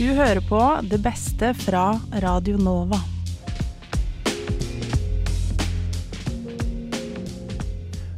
[0.00, 1.90] Du hører på det beste fra
[2.22, 2.96] Radio Nova.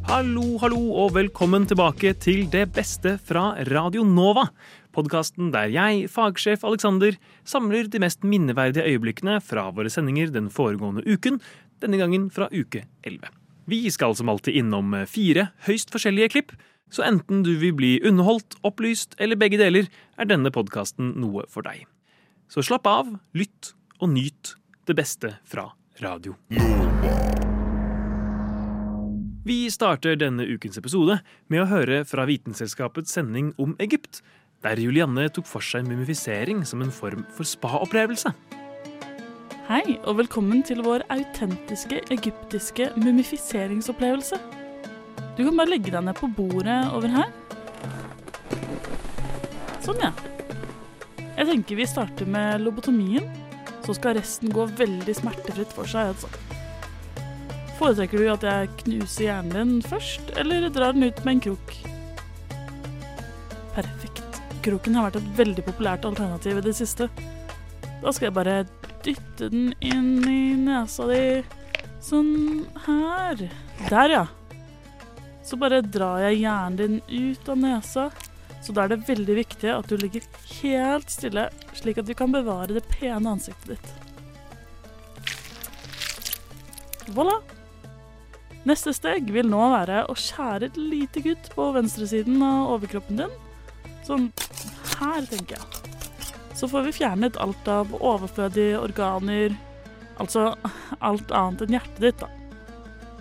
[0.07, 4.47] Hallo, hallo, og velkommen tilbake til Det beste fra Radio Nova.
[4.95, 11.03] Podkasten der jeg, fagsjef Alexander, samler de mest minneverdige øyeblikkene fra våre sendinger den foregående
[11.03, 11.43] uken,
[11.83, 13.27] denne gangen fra uke 11.
[13.67, 16.55] Vi skal som alltid innom fire høyst forskjellige klipp,
[16.93, 19.89] så enten du vil bli underholdt, opplyst eller begge deler,
[20.21, 21.87] er denne podkasten noe for deg.
[22.53, 24.55] Så slapp av, lytt og nyt
[24.89, 25.71] det beste fra
[26.03, 26.37] radio.
[29.43, 31.17] Vi starter denne ukens episode
[31.51, 34.21] med å høre fra Vitenselskapets sending om Egypt,
[34.63, 38.31] der Julianne tok for seg mumifisering som en form for spa-opplevelse.
[39.67, 44.39] Hei, og velkommen til vår autentiske egyptiske mumifiseringsopplevelse.
[45.37, 47.31] Du kan bare legge deg ned på bordet over her.
[49.83, 50.13] Sånn, ja.
[51.39, 53.31] Jeg tenker vi starter med lobotomien,
[53.83, 56.13] så skal resten gå veldig smertefritt for seg.
[56.13, 56.29] altså.
[57.79, 61.73] Foretrekker du at jeg knuser hjernen din først, eller drar den ut med en krok?
[63.73, 64.21] Perfekt.
[64.63, 67.09] Kroken har vært et veldig populært alternativ i det siste.
[68.03, 68.61] Da skal jeg bare
[69.03, 71.25] dytte den inn i nesa di.
[72.03, 73.49] Sånn her.
[73.89, 74.25] Der, ja.
[75.43, 78.11] Så bare drar jeg hjernen din ut av nesa.
[78.63, 80.23] Så da er det veldig viktig at du ligger
[80.63, 83.89] helt stille, slik at du kan bevare det pene ansiktet ditt.
[87.17, 87.41] Voilà.
[88.63, 93.35] Neste steg vil nå være å skjære et lite kutt på venstresiden av overkroppen din.
[94.07, 94.29] Sånn
[95.01, 95.67] her, tenker jeg.
[96.55, 99.57] Så får vi fjernet alt av overflødige organer,
[100.23, 100.53] altså
[101.01, 102.31] alt annet enn hjertet ditt, da.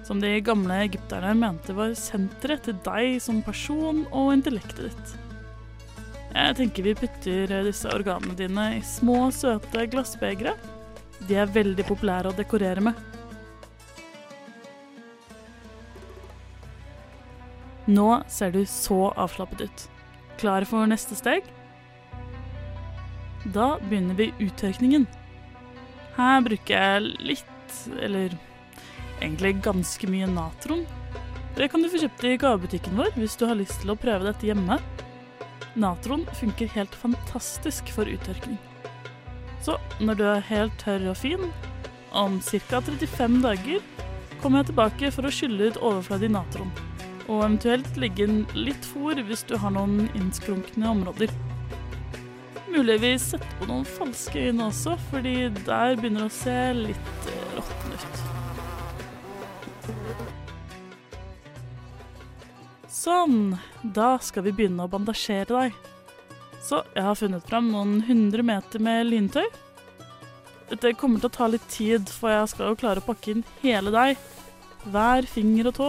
[0.04, 5.14] Som de gamle egypterne mente var senteret til deg som person og intellektet ditt.
[6.32, 10.56] Jeg tenker vi putter disse organene dine i små, søte glassbegre.
[11.28, 12.96] De er veldig populære å dekorere med.
[17.92, 19.88] Nå ser du så avslappet ut.
[20.42, 21.46] Klar for neste steg?
[23.54, 25.08] Da begynner vi uttørkningen.
[26.16, 28.38] Her bruker jeg litt, eller
[29.22, 30.84] egentlig ganske mye natron.
[31.56, 34.28] Det kan du få kjøpt i gavebutikken vår hvis du har lyst til å prøve
[34.28, 34.80] dette hjemme.
[35.80, 38.60] Natron funker helt fantastisk for uttørkning.
[39.62, 41.52] Så når du er helt tørr og fin,
[42.12, 42.82] om ca.
[42.82, 43.84] 35 dager,
[44.42, 46.72] kommer jeg tilbake for å skylle ut overfladig natron.
[47.30, 51.32] Og eventuelt legge inn litt fôr hvis du har noen innskrunkne områder.
[52.72, 57.31] Mulig vi setter på noen falske øyne også, fordi der begynner det å se litt
[63.02, 65.78] Sånn, da skal vi begynne å bandasjere deg.
[66.62, 69.48] Så jeg har funnet fram noen hundre meter med lyntøy.
[70.70, 73.42] Dette kommer til å ta litt tid, for jeg skal jo klare å pakke inn
[73.64, 74.20] hele deg.
[74.94, 75.88] Hver finger og tå.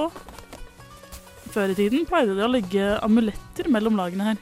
[1.53, 4.41] Før i tiden pleide de å legge amuletter mellom lagene her.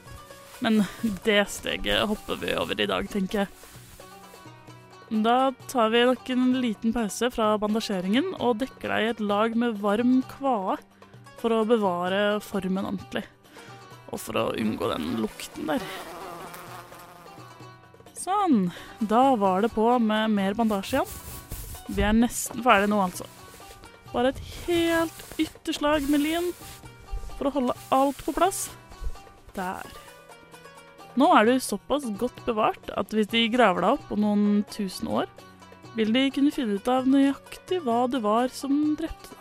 [0.62, 0.84] Men
[1.26, 3.50] det steget hopper vi over i dag, tenker jeg.
[5.26, 9.58] Da tar vi nok en liten pause fra bandasjeringen og dekker deg i et lag
[9.58, 10.78] med varm kvae
[11.41, 13.25] for å bevare formen ordentlig.
[14.11, 15.84] Og for å unngå den lukten der.
[18.21, 18.69] Sånn.
[19.01, 21.17] Da var det på med mer bandasje igjen.
[21.91, 23.27] Vi er nesten ferdige nå, altså.
[24.12, 26.50] Bare et helt ytterslag med lin
[27.39, 28.69] for å holde alt på plass.
[29.56, 29.87] Der.
[31.19, 35.11] Nå er du såpass godt bevart at hvis de graver deg opp om noen tusen
[35.11, 35.27] år,
[35.97, 39.40] vil de kunne finne ut av nøyaktig hva det var som drepte deg.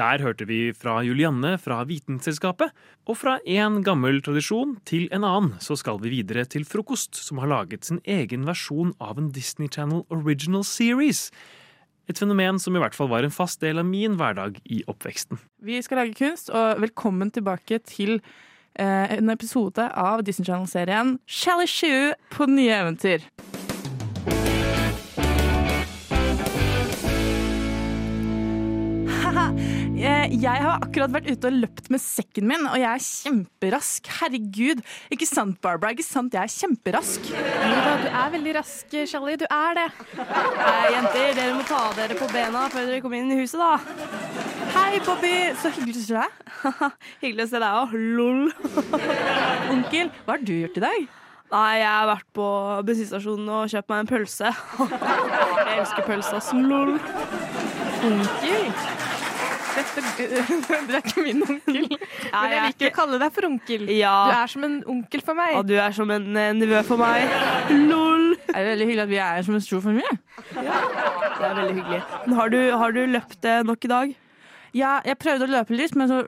[0.00, 2.70] Der hørte vi fra Julianne fra Vitenselskapet,
[3.04, 7.42] og fra en gammel tradisjon til en annen så skal vi videre til Frokost, som
[7.42, 11.26] har laget sin egen versjon av en Disney Channel Original Series.
[12.08, 15.42] Et fenomen som i hvert fall var en fast del av min hverdag i oppveksten.
[15.60, 18.22] Vi skal lage kunst, og velkommen tilbake til
[18.72, 23.28] eh, en episode av Disney Channel-serien Shally Shoe på nye eventyr.
[30.30, 34.10] Jeg har akkurat vært ute og løpt med sekken min, og jeg er kjemperask.
[34.20, 34.82] Herregud.
[35.10, 35.90] Ikke sant, Barbara?
[35.94, 36.34] Ikke sant?
[36.34, 37.30] Jeg er kjemperask.
[37.30, 39.36] Du er veldig rask, Shelly.
[39.40, 39.88] Du er det.
[40.20, 43.80] Nei, jenter, dere må ta dere på bena før dere kommer inn i huset, da.
[44.76, 45.34] Hei, Bobby.
[45.58, 46.42] Så hyggelig å se deg.
[47.24, 47.96] Hyggelig å se deg òg.
[48.20, 48.42] Lol.
[49.74, 51.14] Onkel, hva har du gjort i dag?
[51.50, 52.48] Nei, jeg har vært på
[52.86, 54.54] bensinstasjonen og kjøpt meg en pølse.
[55.66, 56.52] jeg elsker pølse, ass.
[56.54, 57.00] Lol.
[58.06, 59.09] Onkel?
[59.70, 60.02] Dette,
[60.88, 61.78] du er ikke min onkel.
[61.86, 63.80] Men jeg er liker å kalle deg for onkel.
[63.86, 65.50] Du er som en onkel for meg.
[65.54, 67.18] ja, du er som en eh, nevø for meg.
[67.90, 68.24] Lol.
[68.46, 70.14] Det er veldig hyggelig at vi er som en stor familie.
[70.50, 72.00] Det er veldig hyggelig.
[72.40, 74.06] Har du, har du løpt eh, nok i dag?
[74.76, 76.18] Ja, jeg prøvde å løpe litt, men så,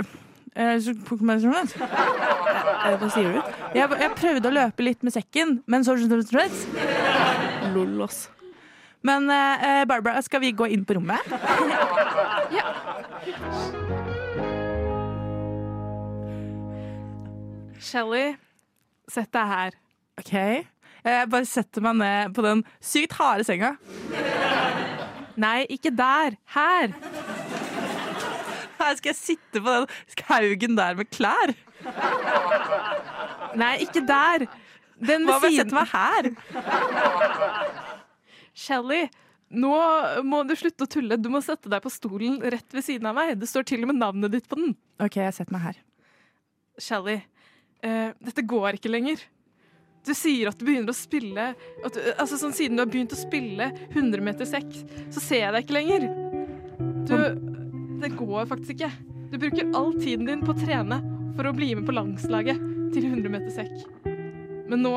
[0.54, 3.34] eh, så Hva sier du?
[3.78, 5.92] Jeg, jeg prøvde å løpe litt med sekken, men så
[7.72, 8.18] Lol, ass.
[9.02, 9.26] Men
[9.90, 11.18] Barbara, skal vi gå inn på rommet?
[17.82, 18.32] Shelly,
[19.10, 19.76] sett deg her.
[20.18, 20.32] OK.
[21.02, 23.76] Jeg bare setter meg ned på den sykt harde senga.
[25.38, 26.34] Nei, ikke der.
[26.54, 26.92] Her.
[28.78, 29.86] Her skal jeg sitte på den
[30.28, 31.54] haugen der med klær.
[33.58, 34.46] Nei, ikke der.
[35.02, 36.22] Den ved Hva om jeg siden setter meg her?
[38.54, 39.02] Shelly,
[39.52, 39.72] nå
[40.24, 41.18] må du slutte å tulle.
[41.20, 43.34] Du må sette deg på stolen rett ved siden av meg.
[43.36, 44.72] Det står til og med navnet ditt på den.
[45.02, 45.80] OK, jeg setter meg her.
[46.80, 47.18] Shally,
[47.84, 49.20] uh, dette går ikke lenger.
[50.02, 53.20] Du sier at du begynner å spille du, altså sånn Siden du har begynt å
[53.20, 54.72] spille 100 meter sekk,
[55.14, 56.08] så ser jeg deg ikke lenger.
[57.06, 57.16] Du
[58.02, 58.90] Det går faktisk ikke.
[59.30, 60.98] Du bruker all tiden din på å trene
[61.36, 62.58] for å bli med på landslaget
[62.92, 63.76] til 100 meter sekk.
[64.68, 64.96] Men nå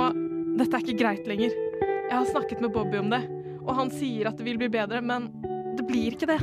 [0.55, 1.51] Dette er ikke greit lenger.
[1.83, 3.19] Jeg har snakket med Bobby om det,
[3.65, 5.27] og han sier at det vil bli bedre, men
[5.75, 6.39] det blir ikke det.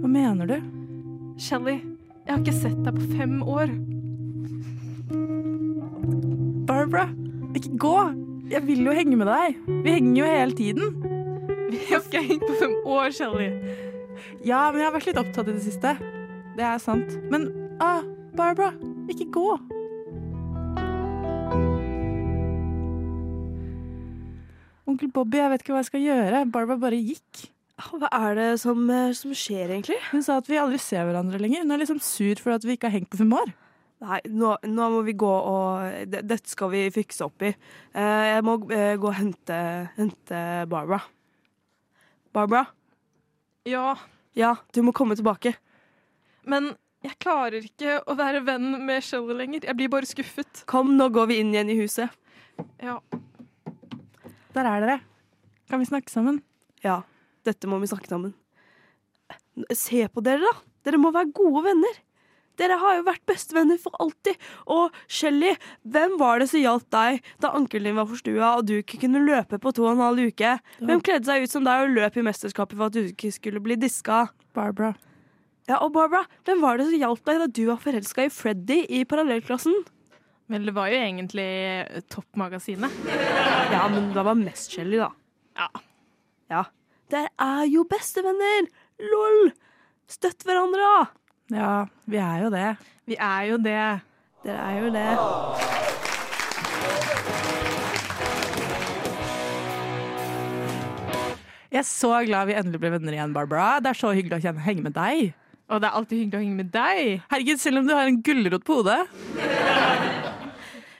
[0.00, 0.56] Hva mener du?
[1.42, 1.80] Shelly,
[2.24, 3.72] jeg har ikke sett deg på fem år.
[6.66, 7.10] Barbara,
[7.56, 7.98] ikke gå!
[8.50, 9.56] Jeg vil jo henge med deg.
[9.82, 10.98] Vi henger jo hele tiden.
[11.70, 13.50] Vi har ikke hengt på fem år, Shelly.
[14.46, 15.96] Ja, men jeg har vært litt opptatt i det siste.
[16.56, 17.16] Det er sant.
[17.32, 17.50] Men
[17.82, 18.04] ah,
[18.38, 18.72] Barbara,
[19.10, 19.48] ikke gå.
[24.86, 26.40] Onkel Bobby, jeg vet ikke hva jeg skal gjøre.
[26.54, 27.46] Barbara bare gikk.
[27.76, 29.98] Hva er det som, eh, som skjer, egentlig?
[30.12, 31.64] Hun sa at vi aldri ser hverandre lenger.
[31.66, 33.52] Hun er liksom sur for at vi ikke har hengt på fem år.
[34.00, 37.48] Nei, nå, nå må vi gå og det- Dette skal vi fikse opp i.
[37.94, 41.02] Eh, jeg må eh, gå og hente, hente Barbara.
[42.32, 42.66] Barbara?
[43.66, 43.96] Ja,
[44.36, 45.54] Ja, du må komme tilbake.
[46.44, 49.64] men jeg klarer ikke å være venn med Shelly lenger.
[49.64, 50.64] Jeg blir bare skuffet.
[50.66, 52.10] Kom, nå går vi inn igjen i huset.
[52.82, 53.00] Ja.
[54.56, 54.96] Der er dere.
[55.68, 56.40] Kan vi snakke sammen?
[56.84, 57.02] Ja,
[57.44, 58.32] dette må vi snakke sammen.
[59.76, 60.52] Se på dere, da.
[60.86, 61.98] Dere må være gode venner.
[62.56, 64.38] Dere har jo vært bestevenner for alltid.
[64.72, 65.52] Og Shelly,
[65.84, 69.20] hvem var det som hjalp deg da ankelen din var forstua og du ikke kunne
[69.26, 70.54] løpe på to og en halv uke?
[70.80, 73.60] Hvem kledde seg ut som deg og løp i mesterskapet for at du ikke skulle
[73.60, 74.22] bli diska?
[74.56, 74.94] Barbara.
[75.68, 78.84] Ja, og Barbara, hvem var det som hjalp deg da du var forelska i Freddy
[78.88, 79.76] i parallellklassen?
[80.46, 81.46] Vel, det var jo egentlig
[82.12, 82.92] Toppmagasinet.
[83.72, 85.08] Ja, men det var mest Shelly, da.
[85.58, 85.66] Ja.
[86.52, 86.60] Ja.
[87.10, 88.68] Dere er jo bestevenner!
[89.02, 89.50] Lol!
[90.06, 91.00] Støtt hverandre, da!
[91.56, 91.72] Ja,
[92.06, 92.68] vi er jo det.
[93.10, 93.80] Vi er jo det.
[94.46, 95.08] Dere er jo det.
[101.74, 103.80] Jeg er så glad vi endelig ble venner igjen, Barbara.
[103.82, 105.34] Det er så hyggelig å henge med deg.
[105.66, 107.26] Og det er alltid hyggelig å henge med deg.
[107.34, 109.02] Herregud, selv om du har en gulrot på hodet.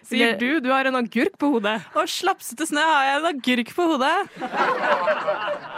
[0.06, 1.80] Sier du, du har en agurk på hodet.
[1.98, 4.14] Å, slapsete snø har jeg en agurk på hodet.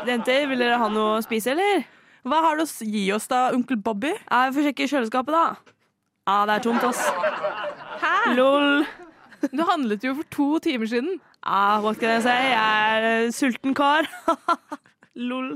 [0.08, 1.86] Jenter, vil dere ha noe å spise, eller?
[2.28, 4.10] Hva har du å gi oss da, onkel Bobby?
[4.12, 5.76] Jeg får sjekke kjøleskapet, da.
[6.28, 7.00] Ja, det er tomt, ass.
[8.02, 8.14] Hæ?
[8.36, 8.82] Lol.
[9.48, 11.16] Du handlet jo for to timer siden.
[11.40, 12.34] Ja, hva skal jeg si?
[12.52, 14.08] Jeg er sulten kar.
[15.30, 15.54] Lol.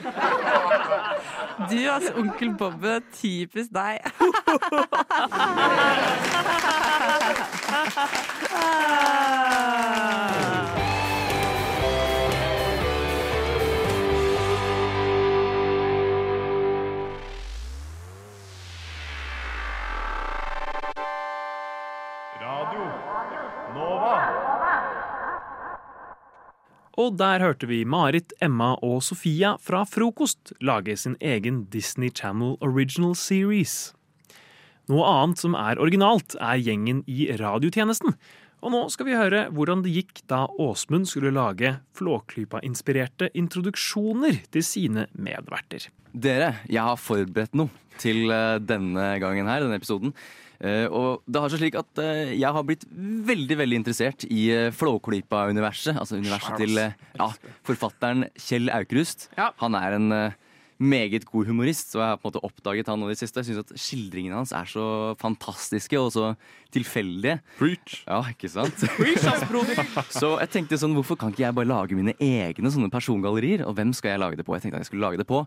[1.70, 3.00] Du, altså, onkel Bobbe.
[3.14, 3.98] typisk deg.
[9.52, 10.78] Radio
[27.00, 32.58] Og der hørte vi Marit, Emma og Sofia fra Frokost lage sin egen Disney Channel
[32.60, 33.94] Original Series.
[34.92, 38.12] Noe annet som er originalt, er gjengen i radiotjenesten.
[38.62, 44.66] Og nå skal vi høre hvordan det gikk da Åsmund skulle lage Flåklypa-inspirerte introduksjoner til
[44.66, 45.88] sine medverter.
[46.12, 47.72] Dere, jeg har forberedt noe
[48.02, 50.12] til eh, denne gangen her, denne episoden.
[50.62, 54.44] Eh, og det har seg slik at eh, jeg har blitt veldig veldig interessert i
[54.54, 55.98] uh, Flåklypa-universet.
[55.98, 57.28] Altså universet til eh, ja,
[57.66, 59.26] forfatteren Kjell Aukrust.
[59.62, 60.38] Han er en eh,
[60.82, 63.40] meget god humorist, og jeg har på en måte oppdaget han nå i det siste.
[63.40, 64.86] Jeg syns at skildringene hans er så
[65.20, 66.32] fantastiske og så
[66.72, 67.38] tilfeldige.
[67.58, 68.00] Preach.
[68.06, 68.82] Ja, ikke sant?
[70.20, 73.66] så jeg tenkte sånn, hvorfor kan ikke jeg bare lage mine egne sånne persongallerier?
[73.68, 74.56] Og hvem skal jeg lage det på?
[74.56, 75.44] Jeg tenkte at jeg skulle lage det på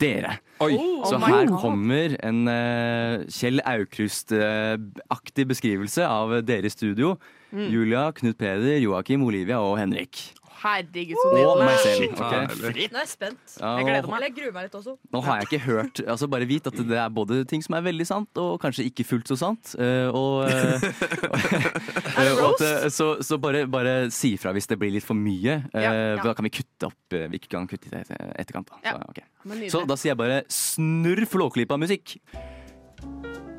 [0.00, 0.36] dere.
[0.62, 0.74] Oi.
[1.08, 7.16] Så her kommer en uh, Kjell Aukrust-aktig beskrivelse av dere i studio.
[7.50, 10.28] Julia, Knut Peder, Joakim, Olivia og Henrik.
[10.60, 11.80] Herregud, så Og meg nydelig.
[11.84, 12.20] selv.
[12.20, 12.32] ok?
[12.34, 12.86] Herlig.
[12.92, 13.54] Nå er jeg spent.
[13.60, 14.24] Jeg gleder meg.
[14.26, 14.94] Jeg gruer meg litt også.
[15.14, 17.84] Nå har jeg ikke hørt altså Bare vit at det er både ting som er
[17.86, 19.72] veldig sant, og kanskje ikke fullt så sant.
[19.80, 24.92] eh, og, eh, og at, eh, så så bare, bare si ifra hvis det blir
[24.98, 25.58] litt for mye.
[25.72, 26.22] eh, Ja, ja.
[26.22, 28.04] Da kan vi kutte opp Vi kan kutte i det
[28.38, 28.68] etterkant.
[28.70, 28.92] Da.
[28.92, 29.68] Så, okay.
[29.72, 32.18] Så da sier jeg bare snurr Flåklypa-musikk.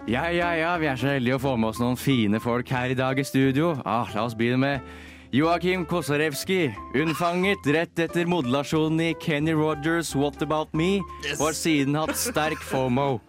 [0.10, 2.90] Ja, ja, ja, vi er så heldige å få med oss noen fine folk her
[2.94, 3.76] i dag i studio.
[3.86, 4.82] Ah, la oss begynne med
[5.32, 11.00] Joakim Kosarewski, unnfanget rett etter modulasjonen i Kenny Rogers' What About Me,
[11.38, 13.22] og har siden hatt sterk FOMO.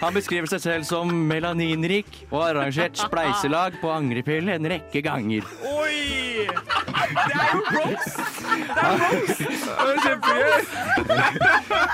[0.00, 5.44] Han beskriver seg selv som melaninrik og har arrangert spleiselag på angrepille en rekke ganger.
[5.68, 6.46] Oi!
[7.10, 8.16] Det er jo Ross!
[8.70, 9.38] Det er Ross!
[10.00, 10.76] Det roast!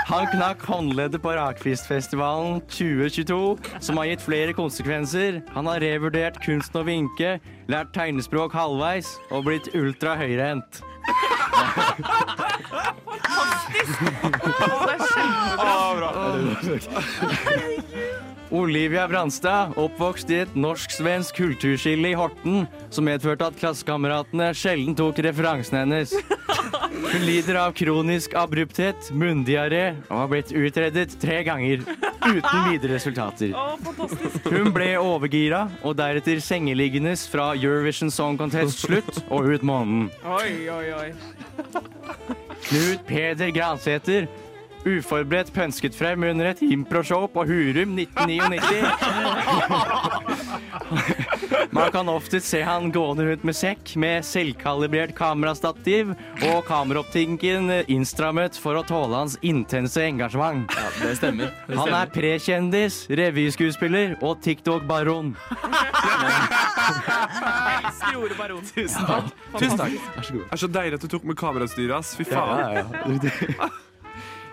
[0.07, 3.39] Han knakk håndleddet på Rakfiskfestivalen 2022,
[3.83, 5.41] som har gitt flere konsekvenser.
[5.57, 7.37] Han har revurdert kunsten å vinke,
[7.73, 10.83] lært tegnespråk halvveis og blitt ultra høyrehendt.
[18.50, 25.19] Olivia Branstad, oppvokst i et norsk-svensk kulturskille i Horten, som medførte at klassekameratene sjelden tok
[25.26, 26.15] referansen hennes.
[26.97, 31.83] Hun lider av kronisk abrupthet, munndiaré og har blitt utredet tre ganger
[32.26, 33.53] uten videre resultater.
[34.47, 40.11] Hun ble overgira og deretter sengeliggendes fra Eurovision Song Contest slutt og ut måneden.
[42.67, 44.26] Knut Peder Gransæter.
[44.87, 48.87] Uforberedt pønsket frem under et improshow på Hurum 1999.
[51.75, 56.12] Man kan ofte se han gående rundt med sekk med selvkalibrert kamerastativ
[56.47, 60.71] og kameraoptikken innstrammet for å tåle hans intense engasjement.
[60.71, 61.50] Ja, det stemmer.
[61.75, 65.35] Han er prekjendis, revyskuespiller og TikTok-baron.
[67.99, 68.62] Skrore baron.
[68.71, 69.33] Tusen takk.
[69.59, 69.99] Tusen takk.
[70.31, 72.14] Det er så deilig at du tok med kamerastyret, ass.
[72.19, 73.83] Fy faen.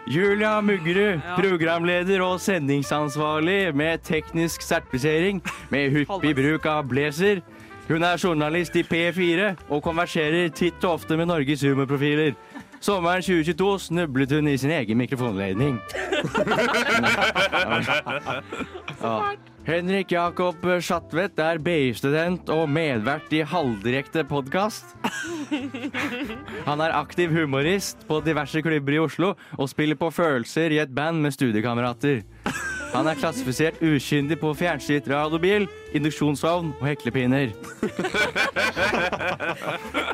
[0.07, 7.39] Julia Muggerud, programleder og sendingsansvarlig med teknisk sertifisering med hyppig bruk av blazer.
[7.87, 12.35] Hun er journalist i P4 og konverserer titt og ofte med Norges humorprofiler.
[12.83, 15.79] Sommeren 2022 snublet hun i sin egen mikrofonledning.
[19.03, 19.33] Ja.
[19.63, 24.91] Henrik Jakob Schatvedt er BI-student og medvert i halvdirekte podkast.
[26.67, 30.91] Han er aktiv humorist på diverse klubber i Oslo og spiller på følelser i et
[30.91, 32.25] band med studiekamerater.
[32.93, 35.63] Han er klassifisert ukyndig på fjernstyrt radiobil,
[35.95, 37.55] induksjonsovn og heklepinner.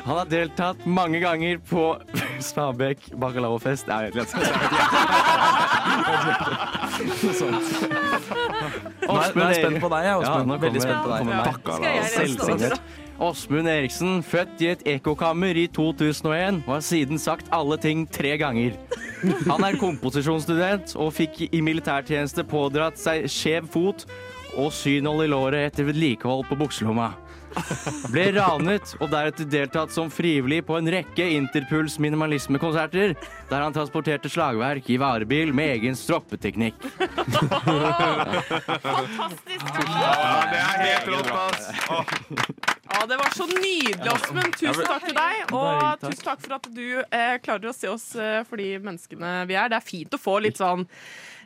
[0.06, 1.98] Han har deltatt mange ganger på
[2.50, 3.90] Stabekk bacalaofest.
[3.90, 4.30] Nei, jeg vet
[7.90, 8.06] ikke.
[8.30, 10.50] Nå er spent på deg, jeg, Åsmund.
[10.50, 11.30] nå Veldig spent på deg.
[11.30, 11.44] Ja.
[11.44, 12.34] meg.
[12.34, 12.80] Skal jeg gjøre.
[13.20, 18.32] Åsmund Eriksen, født i et ekkokammer i 2001, og har siden sagt alle ting tre
[18.40, 18.78] ganger.
[19.44, 24.06] Han er komposisjonsstudent og fikk i militærtjeneste pådratt seg skjev fot
[24.56, 27.10] og synhold i låret etter vedlikehold på bukselomma.
[28.10, 33.14] Ble ranet og deretter deltatt som frivillig på en rekke Interpuls minimalismekonserter,
[33.50, 36.74] der han transporterte slagverk i varebil med egen stroppeteknikk.
[40.00, 42.79] Ja, det er helt rått, ass.
[42.92, 44.56] Ja, det var så nydelig, Åsmund.
[44.58, 45.52] Tusen takk til deg.
[45.54, 49.34] Og tusen takk for at du eh, klarer å se oss eh, for de menneskene
[49.48, 49.70] vi er.
[49.70, 50.86] Det er fint å få litt sånn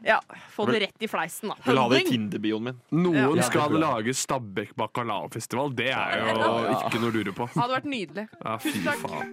[0.05, 0.19] Ja,
[0.53, 1.57] få det rett i fleisen, da.
[1.65, 2.81] Vil ha det i Tinder-bioen min.
[2.97, 3.47] Noen Ja.
[3.49, 5.73] skal lage Stabekk bacalaofestival.
[5.77, 7.49] Det er jo ikke noe å lure på.
[7.57, 8.29] Hadde vært nydelig.
[8.45, 9.07] Ja, fy Tusen takk.
[9.09, 9.31] faen.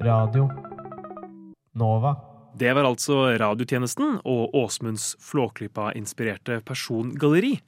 [0.00, 0.48] Radio
[1.72, 2.16] Nova.
[2.58, 7.58] Det var altså radiotjenesten og Åsmunds Flåklypa-inspirerte persongalleri.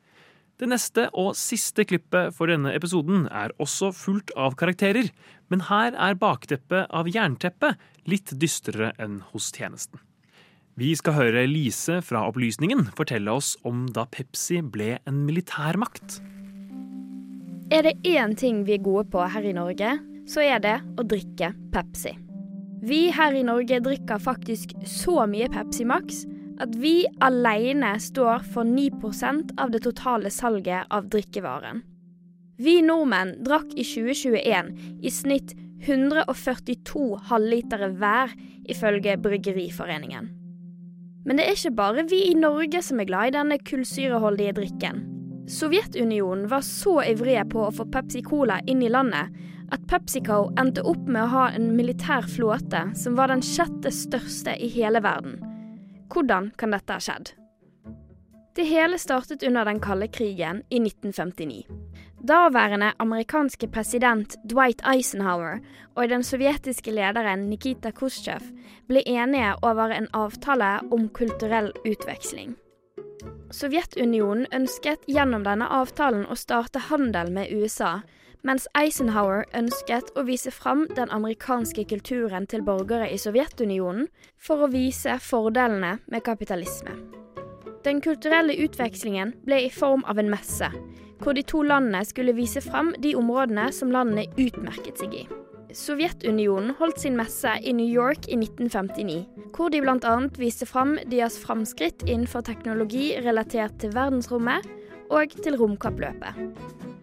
[0.59, 5.12] Det neste og siste klippet for denne episoden er også fullt av karakterer,
[5.49, 7.78] men her er bakteppet av jernteppet
[8.11, 10.02] litt dystrere enn hos tjenesten.
[10.80, 16.18] Vi skal høre Lise fra Opplysningen fortelle oss om da Pepsi ble en militærmakt.
[17.70, 19.94] Er det én ting vi er gode på her i Norge,
[20.26, 22.16] så er det å drikke Pepsi.
[22.82, 26.25] Vi her i Norge drikker faktisk så mye Pepsi Max
[26.60, 31.82] at vi alene står for 9% av det totale salget av drikkevaren.
[32.60, 34.72] Vi nordmenn drakk i 2021
[35.04, 38.32] i snitt 142 halvlitere hver,
[38.68, 40.28] ifølge Bryggeriforeningen.
[41.25, 45.04] Men det er ikke bare vi i Norge som er glad i denne kullsyreholdige drikken.
[45.50, 49.32] Sovjetunionen var så ivrige på å få Pepsi Cola inn i landet
[49.70, 54.56] at PepsiCo endte opp med å ha en militær flåte som var den sjette største
[54.58, 55.38] i hele verden.
[56.10, 57.34] Hvordan kan dette ha skjedd?
[58.58, 61.62] Det hele startet under den kalde krigen i 1959.
[62.26, 65.62] Daværende amerikanske president Dwight Eisenhower
[65.94, 68.42] og den sovjetiske lederen Nikita Khrusjtsjov
[68.90, 72.58] ble enige over en avtale om kulturell utveksling.
[73.50, 78.00] Sovjetunionen ønsket gjennom denne avtalen å starte handel med USA,
[78.47, 84.09] mens Eisenhower ønsket å vise fram den amerikanske kulturen til borgere i Sovjetunionen
[84.40, 86.97] for å vise fordelene med kapitalisme.
[87.85, 90.68] Den kulturelle utvekslingen ble i form av en messe,
[91.20, 95.28] hvor de to landene skulle vise fram de områdene som landene utmerket seg i.
[95.76, 99.20] Sovjetunionen holdt sin messe i New York i 1959,
[99.54, 100.16] hvor de bl.a.
[100.40, 104.66] viste fram deres framskritt innenfor teknologi relatert til verdensrommet
[105.10, 106.38] og til romkappløpet.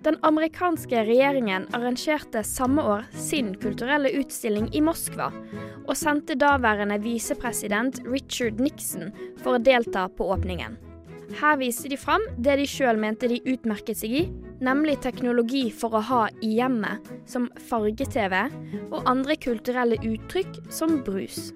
[0.08, 5.32] Den amerikanske regjeringen arrangerte samme år sin kulturelle utstilling i Moskva,
[5.88, 9.12] og sendte daværende visepresident Richard Nixon
[9.42, 10.78] for å delta på åpningen.
[11.42, 14.24] Her viste de fram det de sjøl mente de utmerket seg i,
[14.64, 18.46] nemlig teknologi for å ha i hjemmet, som farge-TV,
[18.88, 21.50] og andre kulturelle uttrykk som brus.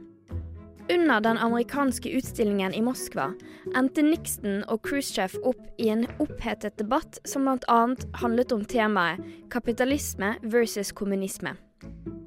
[0.89, 3.31] Under den amerikanske utstillingen i Moskva
[3.77, 7.81] endte Nixon og Khrusjtsjov opp i en opphetet debatt som bl.a.
[8.23, 9.21] handlet om temaet
[9.53, 11.53] kapitalisme versus kommunisme.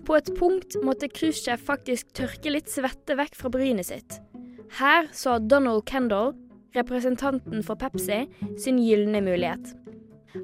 [0.05, 4.19] På et punkt måtte Khrusjtsjov faktisk tørke litt svette vekk fra brynet sitt.
[4.79, 6.35] Her så Donald Kendall,
[6.77, 8.25] representanten for Pepsi,
[8.59, 9.75] sin gylne mulighet.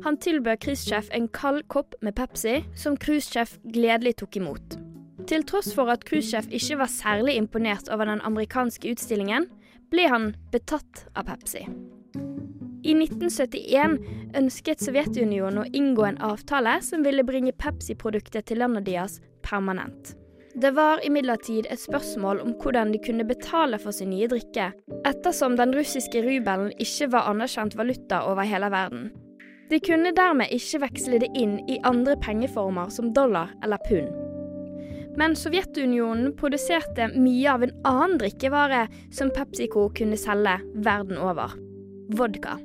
[0.05, 4.79] Han tilbød Khrusjtsjov en kald kopp med Pepsi, som Khrusjtsjov gledelig tok imot.
[5.29, 9.49] Til tross for at cruisesjef ikke var særlig imponert over den amerikanske utstillingen,
[9.91, 11.67] ble han betatt av Pepsi.
[12.81, 13.99] I 1971
[14.41, 20.15] ønsket Sovjetunionen å inngå en avtale som ville bringe Pepsi-produktet til landet deres permanent.
[20.61, 24.73] Det var imidlertid et spørsmål om hvordan de kunne betale for sin nye drikke,
[25.07, 29.11] ettersom den russiske rubelen ikke var anerkjent valuta over hele verden.
[29.71, 34.30] De kunne dermed ikke veksle det inn i andre pengeformer som dollar eller pund.
[35.19, 41.57] Men Sovjetunionen produserte mye av en annen drikkevare som PepsiCo kunne selge verden over
[42.19, 42.57] vodka.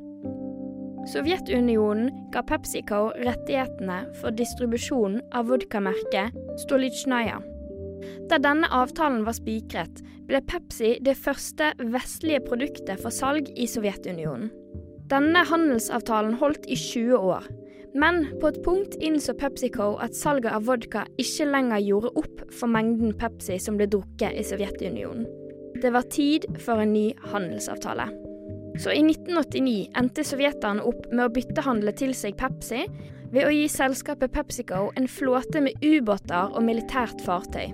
[1.10, 6.34] Sovjetunionen ga PepsiCo rettighetene for distribusjonen av vodkamerket
[6.66, 7.42] Stolitsjnaja.
[8.30, 14.50] Da denne avtalen var spikret, ble Pepsi det første vestlige produktet for salg i Sovjetunionen.
[15.12, 17.46] Denne handelsavtalen holdt i 20 år.
[17.96, 22.68] Men på et punkt innså PepsiCo at salget av vodka ikke lenger gjorde opp for
[22.72, 25.24] mengden Pepsi som ble drukket i Sovjetunionen.
[25.80, 28.10] Det var tid for en ny handelsavtale.
[28.80, 32.84] Så i 1989 endte sovjeterne opp med å byttehandle til seg Pepsi
[33.32, 37.72] ved å gi selskapet PepsiCo en flåte med ubåter og militært fartøy.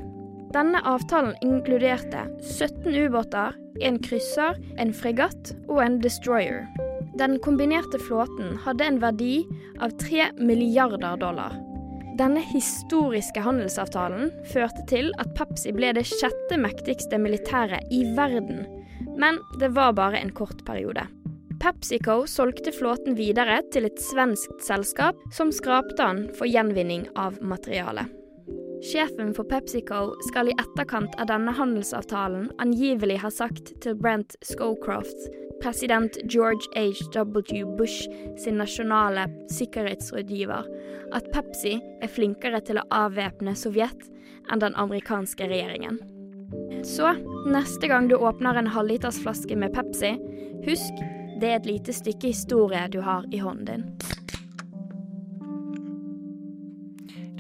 [0.54, 6.68] Denne avtalen inkluderte 17 ubåter, en krysser, en fregatt og en destroyer.
[7.20, 9.48] Den kombinerte flåten hadde en verdi
[9.80, 11.58] av 3 milliarder dollar.
[12.20, 18.66] Denne historiske handelsavtalen førte til at Pepsi ble det sjette mektigste militæret i verden.
[19.20, 21.08] Men det var bare en kort periode.
[21.62, 28.10] PepsiCo solgte flåten videre til et svenskt selskap som skrapte den for gjenvinning av materialet.
[28.82, 35.30] Sjefen for PepsiCo skal i etterkant av denne handelsavtalen angivelig ha sagt til Brent Scowcroft,
[35.62, 37.66] president George H.W.
[37.78, 38.08] Bush
[38.44, 40.68] sin nasjonale sikkerhetsrådgiver,
[41.14, 44.08] at Pepsi er flinkere til å avvæpne Sovjet
[44.52, 46.00] enn den amerikanske regjeringen.
[46.84, 47.14] Så
[47.48, 50.16] neste gang du åpner en halvlitersflaske med Pepsi,
[50.66, 51.04] husk
[51.42, 53.86] det er et lite stykke historie du har i hånden din.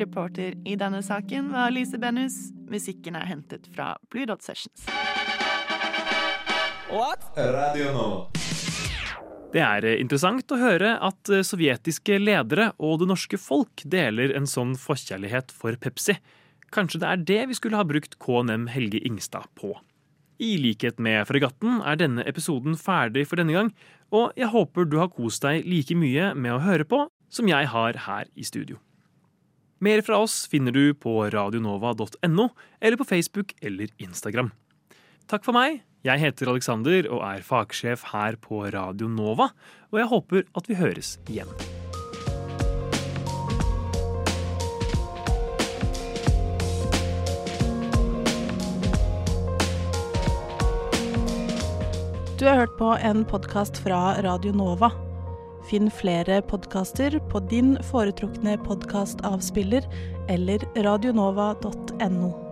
[0.01, 2.33] Reporter i denne saken var Lise Benus.
[2.71, 4.87] Musikken er hentet fra Blue Dot Sessions.
[6.91, 8.05] Radio Nå.
[9.53, 14.33] Det er eh, interessant å høre at eh, sovjetiske ledere og det norske folk deler
[14.35, 16.17] en sånn forkjærlighet for Pepsi.
[16.75, 19.71] Kanskje det er det vi skulle ha brukt KNM Helge Ingstad på.
[20.43, 23.69] I likhet med fregatten er denne episoden ferdig for denne gang,
[24.11, 27.69] og jeg håper du har kost deg like mye med å høre på som jeg
[27.71, 28.81] har her i studio.
[29.79, 32.49] Mer fra oss finner du på radionova.no
[32.81, 34.51] eller på Facebook eller Instagram.
[35.31, 35.85] Takk for meg.
[36.01, 39.51] Jeg heter Alexander og er fagsjef her på Radio Nova,
[39.93, 41.51] og jeg håper at vi høres igjen.
[52.41, 54.89] Du har hørt på en podkast fra Radio Nova.
[55.69, 59.85] Finn flere podkaster på din foretrukne podkastavspiller
[60.33, 62.50] eller radionova.no.